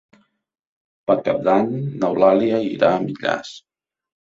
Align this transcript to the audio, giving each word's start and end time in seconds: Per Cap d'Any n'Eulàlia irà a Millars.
Per 1.11 1.17
Cap 1.29 1.45
d'Any 1.49 1.71
n'Eulàlia 1.85 2.65
irà 2.75 2.95
a 2.99 3.09
Millars. 3.09 3.59